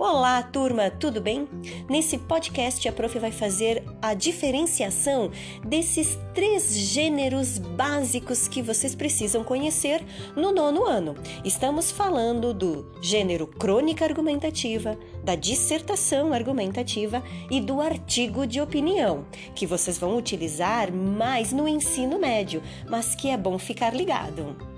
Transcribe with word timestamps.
Olá, 0.00 0.40
turma, 0.44 0.92
tudo 0.92 1.20
bem? 1.20 1.48
Nesse 1.90 2.18
podcast, 2.18 2.88
a 2.88 2.92
prof 2.92 3.18
vai 3.18 3.32
fazer 3.32 3.82
a 4.00 4.14
diferenciação 4.14 5.28
desses 5.66 6.16
três 6.32 6.72
gêneros 6.72 7.58
básicos 7.58 8.46
que 8.46 8.62
vocês 8.62 8.94
precisam 8.94 9.42
conhecer 9.42 10.00
no 10.36 10.52
nono 10.52 10.84
ano. 10.84 11.16
Estamos 11.44 11.90
falando 11.90 12.54
do 12.54 12.88
gênero 13.02 13.44
crônica 13.48 14.04
argumentativa, 14.04 14.96
da 15.24 15.34
dissertação 15.34 16.32
argumentativa 16.32 17.20
e 17.50 17.60
do 17.60 17.80
artigo 17.80 18.46
de 18.46 18.60
opinião, 18.60 19.26
que 19.52 19.66
vocês 19.66 19.98
vão 19.98 20.16
utilizar 20.16 20.92
mais 20.92 21.50
no 21.52 21.66
ensino 21.66 22.20
médio, 22.20 22.62
mas 22.88 23.16
que 23.16 23.30
é 23.30 23.36
bom 23.36 23.58
ficar 23.58 23.92
ligado. 23.92 24.77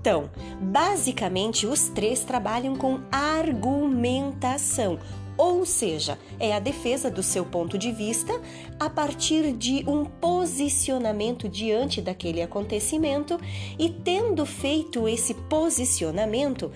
Então, 0.00 0.30
basicamente, 0.60 1.66
os 1.66 1.88
três 1.88 2.20
trabalham 2.20 2.74
com 2.74 3.00
argumentação, 3.12 4.98
ou 5.36 5.64
seja, 5.66 6.18
é 6.38 6.54
a 6.54 6.58
defesa 6.58 7.10
do 7.10 7.22
seu 7.22 7.44
ponto 7.44 7.76
de 7.76 7.92
vista 7.92 8.32
a 8.78 8.88
partir 8.88 9.52
de 9.52 9.84
um 9.86 10.04
posicionamento 10.04 11.48
diante 11.48 12.00
daquele 12.00 12.40
acontecimento 12.40 13.38
e 13.78 13.90
tendo 13.90 14.44
feito 14.46 15.06
esse 15.06 15.34
posicionamento, 15.34 16.70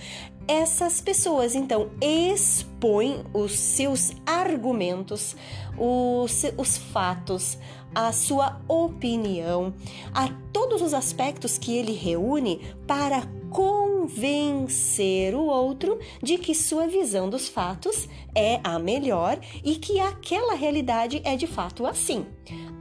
essas 0.47 1.01
pessoas 1.01 1.55
então 1.55 1.91
expõem 2.01 3.25
os 3.33 3.53
seus 3.59 4.13
argumentos, 4.27 5.35
os, 5.79 6.45
os 6.57 6.77
fatos, 6.77 7.59
a 7.95 8.13
sua 8.13 8.61
opinião, 8.67 9.73
a 10.13 10.29
todos 10.53 10.83
os 10.83 10.93
aspectos 10.93 11.59
que 11.59 11.77
ele 11.77 11.93
reúne 11.93 12.61
para 12.87 13.23
convencer 13.55 15.33
o 15.33 15.47
outro 15.47 16.01
de 16.21 16.37
que 16.37 16.57
sua 16.57 16.89
visão 16.89 17.31
dos 17.31 17.49
fatos 17.49 18.09
é 18.35 18.59
a 18.65 18.81
melhor 18.81 19.39
e 19.63 19.77
que 19.77 20.01
aquela 20.01 20.55
realidade 20.55 21.23
é 21.25 21.37
de 21.37 21.47
fato 21.47 21.87
assim. 21.87 22.27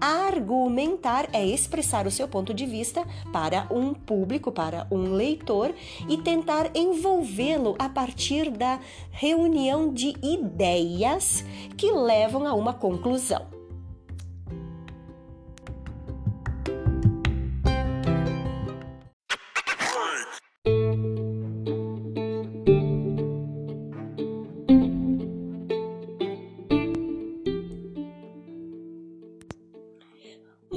Argumentar 0.01 1.29
é 1.31 1.45
expressar 1.45 2.07
o 2.07 2.11
seu 2.11 2.27
ponto 2.27 2.55
de 2.55 2.65
vista 2.65 3.05
para 3.31 3.67
um 3.69 3.93
público, 3.93 4.51
para 4.51 4.87
um 4.91 5.13
leitor 5.13 5.75
e 6.09 6.17
tentar 6.17 6.71
envolvê-lo 6.75 7.75
a 7.77 7.87
partir 7.87 8.49
da 8.49 8.79
reunião 9.11 9.93
de 9.93 10.15
ideias 10.23 11.45
que 11.77 11.91
levam 11.91 12.47
a 12.47 12.53
uma 12.55 12.73
conclusão. 12.73 13.52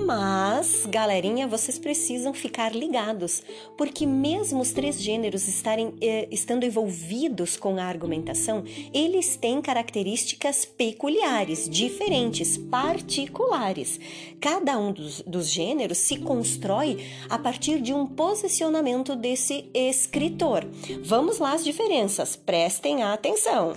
Mas, 0.06 0.86
galerinha, 0.86 1.48
vocês 1.48 1.80
precisam 1.80 2.32
ficar 2.32 2.72
ligados, 2.72 3.42
porque 3.76 4.06
mesmo 4.06 4.60
os 4.60 4.70
três 4.70 5.02
gêneros 5.02 5.48
estarem 5.48 5.94
eh, 6.00 6.28
estando 6.30 6.64
envolvidos 6.64 7.56
com 7.56 7.76
a 7.76 7.82
argumentação, 7.82 8.62
eles 8.94 9.36
têm 9.36 9.60
características 9.60 10.64
peculiares, 10.64 11.68
diferentes, 11.68 12.56
particulares. 12.56 13.98
Cada 14.40 14.78
um 14.78 14.92
dos, 14.92 15.22
dos 15.22 15.50
gêneros 15.50 15.98
se 15.98 16.18
constrói 16.18 17.04
a 17.28 17.36
partir 17.36 17.82
de 17.82 17.92
um 17.92 18.06
posicionamento 18.06 19.16
desse 19.16 19.68
escritor. 19.74 20.64
Vamos 21.02 21.40
lá 21.40 21.52
as 21.52 21.64
diferenças, 21.64 22.36
prestem 22.36 23.02
atenção. 23.02 23.74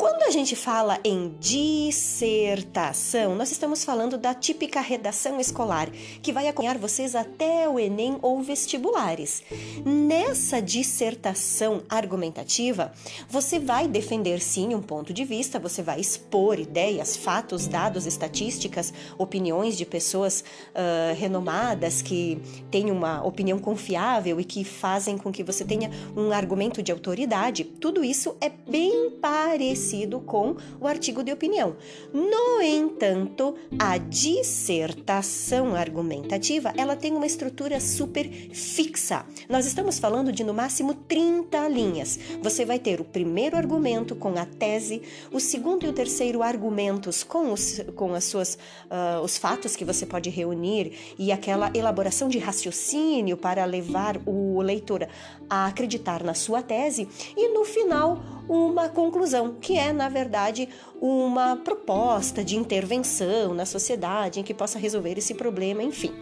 Quando 0.00 0.22
a 0.22 0.30
gente 0.30 0.56
fala 0.56 0.98
em 1.04 1.36
dissertação, 1.38 3.34
nós 3.34 3.52
estamos 3.52 3.84
falando 3.84 4.16
da 4.16 4.32
típica 4.32 4.80
redação 4.80 5.38
escolar, 5.38 5.90
que 6.22 6.32
vai 6.32 6.48
acompanhar 6.48 6.78
vocês 6.78 7.14
até 7.14 7.68
o 7.68 7.78
Enem 7.78 8.16
ou 8.22 8.42
vestibulares. 8.42 9.42
Nessa 9.84 10.62
dissertação 10.62 11.82
argumentativa, 11.86 12.92
você 13.28 13.58
vai 13.58 13.86
defender 13.86 14.40
sim 14.40 14.74
um 14.74 14.80
ponto 14.80 15.12
de 15.12 15.22
vista, 15.22 15.58
você 15.58 15.82
vai 15.82 16.00
expor 16.00 16.58
ideias, 16.58 17.14
fatos, 17.14 17.66
dados, 17.66 18.06
estatísticas, 18.06 18.94
opiniões 19.18 19.76
de 19.76 19.84
pessoas 19.84 20.42
uh, 20.70 21.14
renomadas 21.14 22.00
que 22.00 22.40
têm 22.70 22.90
uma 22.90 23.22
opinião 23.22 23.58
confiável 23.58 24.40
e 24.40 24.44
que 24.44 24.64
fazem 24.64 25.18
com 25.18 25.30
que 25.30 25.44
você 25.44 25.62
tenha 25.62 25.90
um 26.16 26.32
argumento 26.32 26.82
de 26.82 26.90
autoridade. 26.90 27.64
Tudo 27.64 28.02
isso 28.02 28.34
é 28.40 28.48
bem 28.48 29.10
parecido 29.20 29.89
parecido 29.90 30.20
com 30.20 30.56
o 30.80 30.86
artigo 30.86 31.22
de 31.22 31.32
opinião. 31.32 31.76
No 32.12 32.62
entanto, 32.62 33.56
a 33.78 33.98
dissertação 33.98 35.74
argumentativa, 35.74 36.72
ela 36.76 36.94
tem 36.94 37.12
uma 37.12 37.26
estrutura 37.26 37.80
super 37.80 38.28
fixa. 38.52 39.24
Nós 39.48 39.66
estamos 39.66 39.98
falando 39.98 40.32
de 40.32 40.44
no 40.44 40.54
máximo 40.54 40.94
30 40.94 41.68
linhas. 41.68 42.18
Você 42.42 42.64
vai 42.64 42.78
ter 42.78 43.00
o 43.00 43.04
primeiro 43.04 43.56
argumento 43.56 44.14
com 44.14 44.38
a 44.38 44.44
tese, 44.44 45.02
o 45.32 45.40
segundo 45.40 45.84
e 45.84 45.88
o 45.88 45.92
terceiro 45.92 46.42
argumentos 46.42 47.24
com 47.24 47.52
os, 47.52 47.80
com 47.96 48.14
as 48.14 48.24
suas, 48.24 48.54
uh, 48.54 49.20
os 49.22 49.36
fatos 49.36 49.74
que 49.74 49.84
você 49.84 50.06
pode 50.06 50.30
reunir 50.30 50.92
e 51.18 51.32
aquela 51.32 51.70
elaboração 51.74 52.28
de 52.28 52.38
raciocínio 52.38 53.36
para 53.36 53.64
levar 53.64 54.20
o 54.24 54.60
leitor 54.60 55.08
a 55.48 55.66
acreditar 55.66 56.22
na 56.22 56.34
sua 56.34 56.62
tese 56.62 57.08
e 57.36 57.48
no 57.48 57.64
final 57.64 58.39
uma 58.50 58.88
conclusão, 58.88 59.54
que 59.60 59.78
é, 59.78 59.92
na 59.92 60.08
verdade, 60.08 60.68
uma 61.00 61.54
proposta 61.54 62.42
de 62.42 62.56
intervenção 62.56 63.54
na 63.54 63.64
sociedade 63.64 64.40
em 64.40 64.42
que 64.42 64.52
possa 64.52 64.76
resolver 64.76 65.16
esse 65.16 65.34
problema, 65.34 65.84
enfim. 65.84 66.12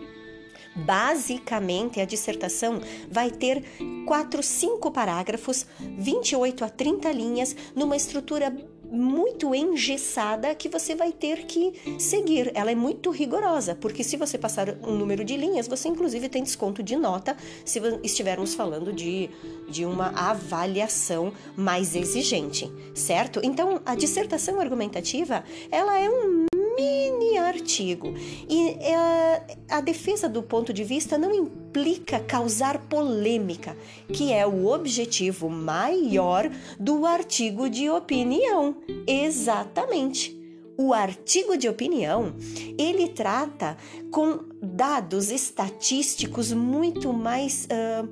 Basicamente, 0.76 2.00
a 2.00 2.04
dissertação 2.04 2.80
vai 3.10 3.30
ter 3.30 3.64
4, 4.06 4.42
5 4.42 4.90
parágrafos, 4.90 5.66
28 5.80 6.66
a 6.66 6.68
30 6.68 7.10
linhas, 7.12 7.56
numa 7.74 7.96
estrutura 7.96 8.54
muito 8.90 9.54
engessada 9.54 10.54
que 10.54 10.68
você 10.68 10.94
vai 10.94 11.12
ter 11.12 11.44
que 11.46 11.72
seguir. 11.98 12.50
Ela 12.54 12.70
é 12.70 12.74
muito 12.74 13.10
rigorosa, 13.10 13.74
porque 13.74 14.02
se 14.02 14.16
você 14.16 14.38
passar 14.38 14.76
um 14.82 14.94
número 14.94 15.24
de 15.24 15.36
linhas, 15.36 15.68
você 15.68 15.88
inclusive 15.88 16.28
tem 16.28 16.42
desconto 16.42 16.82
de 16.82 16.96
nota 16.96 17.36
se 17.64 17.80
estivermos 18.02 18.54
falando 18.54 18.92
de, 18.92 19.30
de 19.68 19.84
uma 19.84 20.08
avaliação 20.08 21.32
mais 21.56 21.94
exigente, 21.94 22.70
certo? 22.94 23.40
Então, 23.42 23.80
a 23.84 23.94
dissertação 23.94 24.60
argumentativa, 24.60 25.44
ela 25.70 25.98
é 25.98 26.08
um 26.08 26.48
mini 26.78 27.36
artigo. 27.36 28.14
E 28.48 28.70
é, 28.80 29.56
a 29.68 29.80
defesa 29.80 30.28
do 30.28 30.42
ponto 30.42 30.72
de 30.72 30.84
vista 30.84 31.18
não 31.18 31.34
implica 31.34 32.20
causar 32.20 32.78
polêmica, 32.88 33.76
que 34.12 34.32
é 34.32 34.46
o 34.46 34.66
objetivo 34.66 35.50
maior 35.50 36.48
do 36.78 37.04
artigo 37.04 37.68
de 37.68 37.90
opinião. 37.90 38.76
Exatamente. 39.06 40.38
O 40.80 40.94
artigo 40.94 41.56
de 41.56 41.68
opinião, 41.68 42.36
ele 42.78 43.08
trata 43.08 43.76
com 44.12 44.44
dados 44.62 45.28
estatísticos 45.28 46.52
muito 46.52 47.12
mais 47.12 47.66
uh, 47.66 48.08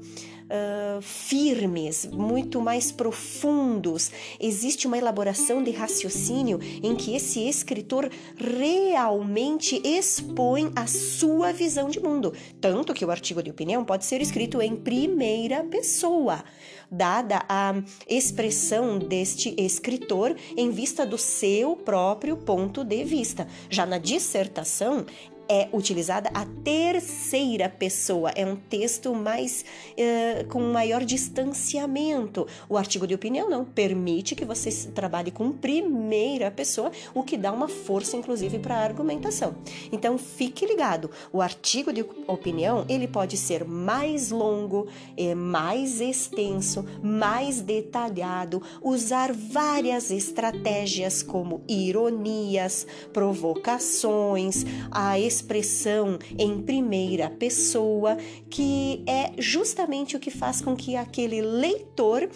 uh, 0.47 1.03
firmes, 1.03 2.07
muito 2.07 2.61
mais 2.61 2.91
profundos. 2.91 4.11
Existe 4.41 4.87
uma 4.87 4.99
elaboração 4.99 5.63
de 5.63 5.71
raciocínio 5.71 6.59
em 6.83 6.95
que 6.95 7.15
esse 7.15 7.47
escritor 7.49 8.11
realmente 8.37 9.81
expõe 9.85 10.71
a 10.75 10.87
sua 10.87 11.53
visão 11.53 11.89
de 11.89 12.01
mundo. 12.01 12.33
Tanto 12.61 12.95
que 12.95 13.05
o 13.05 13.11
artigo 13.11 13.43
de 13.43 13.51
opinião 13.51 13.85
pode 13.85 14.05
ser 14.05 14.21
escrito 14.21 14.61
em 14.61 14.77
primeira 14.77 15.65
pessoa, 15.65 16.45
dada 16.91 17.45
a 17.49 17.75
expressão 18.09 18.99
deste 18.99 19.55
escritor 19.59 20.37
em 20.57 20.71
vista 20.71 21.05
do 21.05 21.19
seu 21.19 21.77
próprio 21.77 22.37
ponto 22.37 22.85
de 22.85 23.05
vista. 23.05 23.47
Já 23.69 23.85
na 23.85 23.99
dissertação, 23.99 25.05
é 25.49 25.69
utilizada 25.73 26.31
a 26.35 26.45
terceira 26.65 27.69
pessoa. 27.69 28.31
É 28.35 28.45
um 28.45 28.57
texto 28.57 29.15
mais 29.15 29.65
uh, 29.93 30.47
com 30.49 30.61
maior 30.61 31.05
distanciamento. 31.05 32.47
O 32.69 32.77
artigo 32.77 33.07
de 33.07 33.15
opinião 33.15 33.49
não 33.49 33.65
permite 33.65 34.35
que 34.35 34.45
você 34.45 34.71
trabalhe 34.91 35.31
com 35.31 35.53
primeira 35.53 36.51
pessoa, 36.51 36.91
o 37.15 37.23
que 37.23 37.37
dá 37.37 37.53
uma 37.53 37.69
força, 37.69 38.17
inclusive, 38.17 38.59
para 38.59 38.77
a 38.77 38.85
argumentação. 38.85 39.55
Então, 39.93 40.19
fique 40.19 40.67
ligado. 40.67 41.11
O 41.33 41.41
artigo 41.41 41.93
de 41.93 42.05
opinião 42.27 42.85
ele 42.89 43.07
pode 43.07 43.37
ser 43.37 43.65
mais 43.65 44.31
longo, 44.31 44.87
é, 45.17 45.35
mais 45.35 46.01
extenso, 46.01 46.85
mais 47.03 47.61
detalhado, 47.61 48.63
usar 48.83 49.33
várias 49.33 50.11
estratégias 50.11 51.23
como 51.23 51.63
ironias, 51.69 52.87
provocações, 53.13 54.65
a 54.91 55.19
expressão 55.37 56.19
em 56.39 56.61
primeira 56.61 57.31
pessoa, 57.31 58.17
que 58.51 59.03
é 59.07 59.33
justamente 59.39 60.17
o 60.17 60.21
que 60.21 60.31
faz 60.31 60.61
com 60.61 60.75
que 60.75 60.97
aquele 60.97 61.41
leitor 61.41 62.29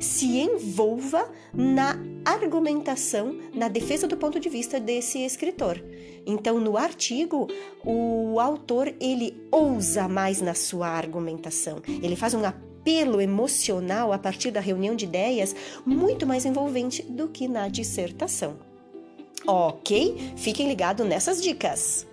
se 0.00 0.38
envolva 0.38 1.30
na 1.52 1.98
argumentação, 2.24 3.36
na 3.54 3.68
defesa 3.68 4.06
do 4.06 4.16
ponto 4.16 4.38
de 4.38 4.48
vista 4.48 4.78
desse 4.78 5.18
escritor. 5.24 5.82
Então, 6.26 6.60
no 6.60 6.76
artigo, 6.76 7.48
o 7.84 8.38
autor 8.38 8.94
ele 9.00 9.42
ousa 9.50 10.08
mais 10.08 10.40
na 10.40 10.54
sua 10.54 10.88
argumentação. 10.88 11.82
Ele 12.02 12.14
faz 12.14 12.32
um 12.34 12.44
apelo 12.44 13.20
emocional 13.20 14.12
a 14.12 14.18
partir 14.18 14.50
da 14.50 14.60
reunião 14.60 14.94
de 14.94 15.04
ideias 15.04 15.54
muito 15.84 16.26
mais 16.26 16.44
envolvente 16.44 17.02
do 17.02 17.28
que 17.28 17.48
na 17.48 17.68
dissertação. 17.68 18.56
Ok? 19.46 20.32
Fiquem 20.36 20.68
ligados 20.68 21.06
nessas 21.06 21.42
dicas. 21.42 22.06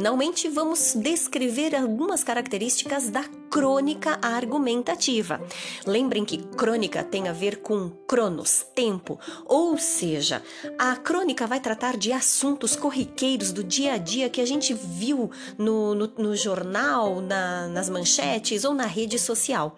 Finalmente 0.00 0.48
vamos 0.48 0.94
descrever 0.94 1.74
algumas 1.74 2.24
características 2.24 3.10
da 3.10 3.24
crônica 3.50 4.18
argumentativa. 4.22 5.40
Lembrem 5.84 6.24
que 6.24 6.38
crônica 6.38 7.02
tem 7.02 7.28
a 7.28 7.32
ver 7.32 7.56
com 7.56 7.90
cronos, 8.06 8.64
tempo, 8.74 9.18
ou 9.44 9.76
seja, 9.76 10.42
a 10.78 10.96
crônica 10.96 11.46
vai 11.46 11.60
tratar 11.60 11.96
de 11.96 12.12
assuntos 12.12 12.76
corriqueiros 12.76 13.52
do 13.52 13.64
dia 13.64 13.94
a 13.94 13.98
dia 13.98 14.30
que 14.30 14.40
a 14.40 14.46
gente 14.46 14.72
viu 14.72 15.30
no, 15.58 15.94
no, 15.94 16.06
no 16.16 16.36
jornal, 16.36 17.20
na, 17.20 17.68
nas 17.68 17.90
manchetes 17.90 18.64
ou 18.64 18.72
na 18.72 18.86
rede 18.86 19.18
social. 19.18 19.76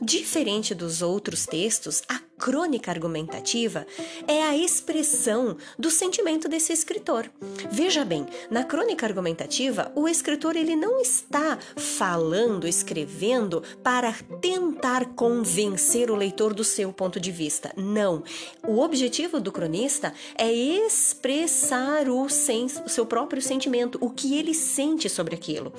Diferente 0.00 0.74
dos 0.74 1.02
outros 1.02 1.44
textos, 1.44 2.02
a 2.08 2.29
crônica 2.40 2.90
argumentativa 2.90 3.86
é 4.26 4.42
a 4.42 4.56
expressão 4.56 5.58
do 5.78 5.90
sentimento 5.90 6.48
desse 6.48 6.72
escritor. 6.72 7.30
Veja 7.70 8.02
bem, 8.02 8.26
na 8.50 8.64
crônica 8.64 9.04
argumentativa, 9.04 9.92
o 9.94 10.08
escritor 10.08 10.56
ele 10.56 10.74
não 10.74 10.98
está 11.00 11.58
falando, 11.76 12.66
escrevendo 12.66 13.62
para 13.82 14.14
tentar 14.40 15.04
convencer 15.14 16.10
o 16.10 16.16
leitor 16.16 16.54
do 16.54 16.64
seu 16.64 16.92
ponto 16.94 17.20
de 17.20 17.30
vista. 17.30 17.72
Não. 17.76 18.24
O 18.66 18.80
objetivo 18.80 19.38
do 19.38 19.52
cronista 19.52 20.14
é 20.34 20.50
expressar 20.50 22.08
o, 22.08 22.22
o 22.22 22.88
seu 22.88 23.04
próprio 23.04 23.42
sentimento, 23.42 23.98
o 24.00 24.08
que 24.08 24.38
ele 24.38 24.54
sente 24.54 25.10
sobre 25.10 25.34
aquilo. 25.34 25.72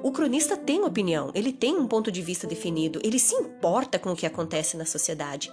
O 0.00 0.12
cronista 0.12 0.56
tem 0.56 0.84
opinião, 0.84 1.32
ele 1.34 1.52
tem 1.52 1.76
um 1.76 1.88
ponto 1.88 2.12
de 2.12 2.22
vista 2.22 2.46
definido, 2.46 3.00
ele 3.02 3.18
se 3.18 3.34
importa 3.34 3.98
com 3.98 4.12
o 4.12 4.16
que 4.16 4.26
acontece 4.26 4.76
na 4.76 4.86
sociedade 4.86 5.50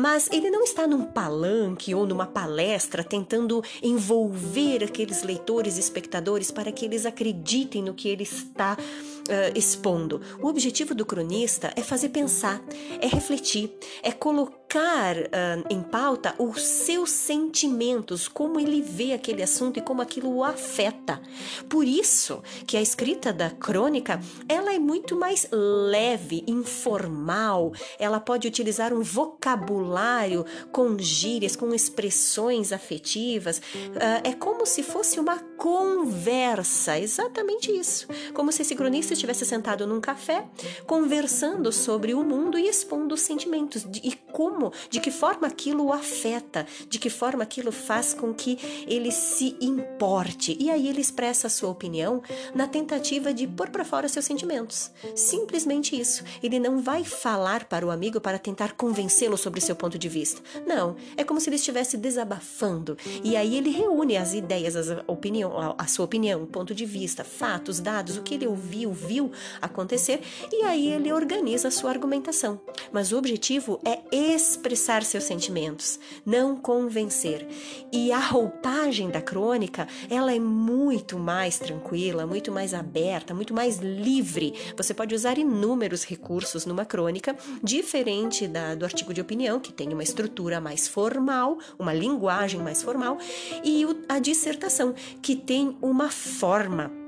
mas 0.00 0.30
ele 0.32 0.50
não 0.50 0.62
está 0.64 0.86
num 0.86 1.04
palanque 1.04 1.94
ou 1.94 2.06
numa 2.06 2.24
palestra 2.24 3.04
tentando 3.04 3.62
envolver 3.82 4.82
aqueles 4.82 5.22
leitores 5.22 5.76
e 5.76 5.80
espectadores 5.80 6.50
para 6.50 6.72
que 6.72 6.86
eles 6.86 7.04
acreditem 7.04 7.82
no 7.82 7.92
que 7.92 8.08
ele 8.08 8.22
está 8.22 8.78
uh, 8.78 9.58
expondo. 9.58 10.22
O 10.40 10.46
objetivo 10.46 10.94
do 10.94 11.04
cronista 11.04 11.70
é 11.76 11.82
fazer 11.82 12.08
pensar, 12.08 12.62
é 12.98 13.06
refletir, 13.06 13.70
é 14.02 14.10
colocar 14.10 14.59
uh, 14.78 15.66
em 15.68 15.82
pauta 15.82 16.34
os 16.38 16.62
seus 16.62 17.10
sentimentos, 17.10 18.28
como 18.28 18.60
ele 18.60 18.80
vê 18.80 19.12
aquele 19.12 19.42
assunto 19.42 19.78
e 19.78 19.82
como 19.82 20.02
aquilo 20.02 20.34
o 20.34 20.44
afeta. 20.44 21.20
Por 21.68 21.84
isso 21.86 22.42
que 22.66 22.76
a 22.76 22.82
escrita 22.82 23.32
da 23.32 23.50
crônica 23.50 24.20
ela 24.48 24.72
é 24.72 24.78
muito 24.78 25.16
mais 25.16 25.48
leve, 25.50 26.44
informal. 26.46 27.72
Ela 27.98 28.20
pode 28.20 28.46
utilizar 28.46 28.92
um 28.92 29.02
vocabulário 29.02 30.44
com 30.70 30.98
gírias, 30.98 31.56
com 31.56 31.74
expressões 31.74 32.72
afetivas. 32.72 33.58
Uh, 33.58 34.22
é 34.24 34.32
como 34.32 34.64
se 34.66 34.82
fosse 34.82 35.18
uma 35.18 35.49
conversa, 35.60 36.98
exatamente 36.98 37.70
isso. 37.70 38.08
Como 38.32 38.50
se 38.50 38.62
esse 38.62 38.74
cronista 38.74 39.12
estivesse 39.12 39.44
sentado 39.44 39.86
num 39.86 40.00
café, 40.00 40.46
conversando 40.86 41.70
sobre 41.70 42.14
o 42.14 42.24
mundo 42.24 42.58
e 42.58 42.66
expondo 42.66 43.14
os 43.14 43.20
sentimentos 43.20 43.86
e 44.02 44.12
como, 44.32 44.72
de 44.88 45.00
que 45.00 45.10
forma 45.10 45.46
aquilo 45.46 45.84
o 45.84 45.92
afeta, 45.92 46.66
de 46.88 46.98
que 46.98 47.10
forma 47.10 47.42
aquilo 47.42 47.70
faz 47.70 48.14
com 48.14 48.32
que 48.32 48.58
ele 48.86 49.12
se 49.12 49.54
importe. 49.60 50.56
E 50.58 50.70
aí 50.70 50.88
ele 50.88 51.02
expressa 51.02 51.48
a 51.48 51.50
sua 51.50 51.68
opinião 51.68 52.22
na 52.54 52.66
tentativa 52.66 53.34
de 53.34 53.46
pôr 53.46 53.68
para 53.68 53.84
fora 53.84 54.08
seus 54.08 54.24
sentimentos. 54.24 54.90
Simplesmente 55.14 55.94
isso. 55.94 56.24
Ele 56.42 56.58
não 56.58 56.80
vai 56.80 57.04
falar 57.04 57.64
para 57.64 57.86
o 57.86 57.90
amigo 57.90 58.18
para 58.18 58.38
tentar 58.38 58.72
convencê-lo 58.72 59.36
sobre 59.36 59.60
seu 59.60 59.76
ponto 59.76 59.98
de 59.98 60.08
vista. 60.08 60.40
Não, 60.66 60.96
é 61.18 61.22
como 61.22 61.38
se 61.38 61.50
ele 61.50 61.56
estivesse 61.56 61.98
desabafando. 61.98 62.96
E 63.22 63.36
aí 63.36 63.58
ele 63.58 63.68
reúne 63.68 64.16
as 64.16 64.32
ideias, 64.32 64.74
a, 64.90 65.04
opinião, 65.50 65.74
a, 65.76 65.86
sua 65.86 66.04
opinião, 66.04 66.46
ponto 66.46 66.74
de 66.74 66.84
vista, 66.84 67.24
fatos, 67.24 67.80
dados, 67.80 68.16
o 68.16 68.22
que 68.22 68.34
ele 68.34 68.46
ouviu, 68.46 68.92
viu 68.92 69.32
acontecer 69.60 70.20
e 70.52 70.62
aí 70.64 70.88
ele 70.88 71.12
organiza 71.12 71.68
a 71.68 71.70
sua 71.70 71.90
argumentação. 71.90 72.60
Mas 72.92 73.12
o 73.12 73.18
objetivo 73.18 73.80
é 73.84 74.00
expressar 74.14 75.02
seus 75.02 75.24
sentimentos, 75.24 75.98
não 76.24 76.56
convencer. 76.56 77.46
E 77.92 78.12
a 78.12 78.18
roupagem 78.18 79.10
da 79.10 79.20
crônica, 79.20 79.86
ela 80.08 80.34
é 80.34 80.38
muito 80.38 81.18
mais 81.18 81.58
tranquila, 81.58 82.26
muito 82.26 82.52
mais 82.52 82.74
aberta, 82.74 83.34
muito 83.34 83.54
mais 83.54 83.78
livre. 83.78 84.54
Você 84.76 84.94
pode 84.94 85.14
usar 85.14 85.38
inúmeros 85.38 86.04
recursos 86.04 86.66
numa 86.66 86.84
crônica, 86.84 87.36
diferente 87.62 88.46
da, 88.46 88.74
do 88.74 88.84
artigo 88.84 89.12
de 89.12 89.20
opinião, 89.20 89.60
que 89.60 89.72
tem 89.72 89.92
uma 89.92 90.02
estrutura 90.02 90.60
mais 90.60 90.86
formal, 90.86 91.58
uma 91.78 91.92
linguagem 91.92 92.60
mais 92.60 92.82
formal, 92.82 93.18
e 93.64 93.84
o, 93.84 94.04
a 94.08 94.18
dissertação, 94.18 94.94
que 95.22 95.39
tem 95.40 95.76
uma 95.82 96.10
forma 96.10 97.00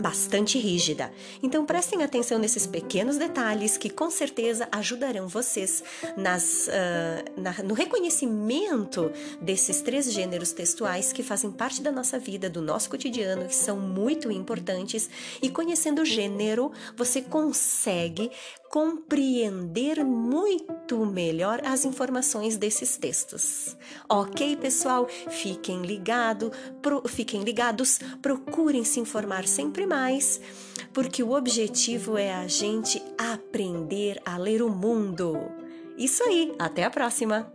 bastante 0.00 0.58
rígida. 0.58 1.12
Então 1.42 1.66
prestem 1.66 2.02
atenção 2.02 2.38
nesses 2.38 2.66
pequenos 2.66 3.18
detalhes 3.18 3.76
que 3.76 3.90
com 3.90 4.10
certeza 4.10 4.66
ajudarão 4.72 5.28
vocês 5.28 5.84
nas, 6.16 6.68
uh, 6.68 7.40
na, 7.40 7.52
no 7.62 7.74
reconhecimento 7.74 9.12
desses 9.40 9.82
três 9.82 10.10
gêneros 10.10 10.52
textuais 10.52 11.12
que 11.12 11.22
fazem 11.22 11.50
parte 11.50 11.82
da 11.82 11.92
nossa 11.92 12.18
vida, 12.18 12.48
do 12.48 12.62
nosso 12.62 12.88
cotidiano, 12.88 13.46
que 13.46 13.54
são 13.54 13.78
muito 13.78 14.30
importantes. 14.30 15.08
E 15.42 15.50
conhecendo 15.50 16.02
o 16.02 16.04
gênero, 16.04 16.72
você 16.96 17.20
consegue 17.20 18.30
compreender 18.74 20.04
muito 20.04 21.06
melhor 21.06 21.60
as 21.64 21.84
informações 21.84 22.56
desses 22.56 22.96
textos. 22.96 23.76
Ok, 24.08 24.56
pessoal? 24.56 25.06
Fiquem, 25.06 25.82
ligado, 25.82 26.50
pro, 26.82 27.00
fiquem 27.06 27.44
ligados, 27.44 28.00
procurem 28.20 28.82
se 28.82 28.98
informar 28.98 29.46
sempre 29.46 29.86
mais, 29.86 30.40
porque 30.92 31.22
o 31.22 31.36
objetivo 31.36 32.18
é 32.18 32.34
a 32.34 32.48
gente 32.48 33.00
aprender 33.16 34.20
a 34.26 34.36
ler 34.36 34.60
o 34.60 34.68
mundo. 34.68 35.38
Isso 35.96 36.24
aí, 36.24 36.52
até 36.58 36.82
a 36.82 36.90
próxima! 36.90 37.54